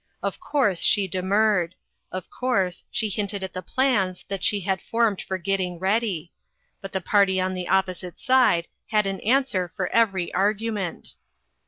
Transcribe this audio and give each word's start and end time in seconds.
Of 0.23 0.39
course, 0.39 0.79
she 0.81 1.07
demurred; 1.07 1.75
of 2.11 2.27
course, 2.31 2.83
she 2.89 3.07
hinted 3.07 3.43
at 3.43 3.53
the 3.53 3.61
plans 3.61 4.25
that 4.29 4.43
she 4.43 4.61
had 4.61 4.81
formed 4.81 5.21
for 5.21 5.37
getting 5.37 5.77
ready; 5.77 6.31
but 6.81 6.91
the 6.91 7.01
party 7.01 7.39
on 7.39 7.53
the 7.53 7.67
opposite 7.67 8.19
side 8.19 8.67
had 8.87 9.05
an 9.05 9.19
answer 9.19 9.67
for 9.67 9.85
436 9.85 9.91
INTERRUPTED. 9.91 10.09
every 10.09 10.33
argument. 10.33 11.13